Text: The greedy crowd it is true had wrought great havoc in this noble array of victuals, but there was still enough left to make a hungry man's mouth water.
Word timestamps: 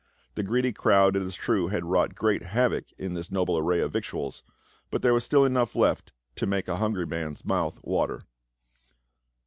The 0.33 0.41
greedy 0.41 0.73
crowd 0.73 1.15
it 1.15 1.21
is 1.21 1.35
true 1.35 1.67
had 1.67 1.85
wrought 1.85 2.15
great 2.15 2.41
havoc 2.41 2.85
in 2.97 3.13
this 3.13 3.29
noble 3.29 3.55
array 3.55 3.81
of 3.81 3.91
victuals, 3.93 4.41
but 4.89 5.03
there 5.03 5.13
was 5.13 5.23
still 5.23 5.45
enough 5.45 5.75
left 5.75 6.11
to 6.37 6.47
make 6.47 6.67
a 6.67 6.77
hungry 6.77 7.05
man's 7.05 7.45
mouth 7.45 7.79
water. 7.83 8.23